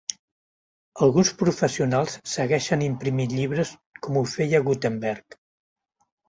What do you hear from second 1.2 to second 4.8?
professionals segueixen imprimint llibres com ho feia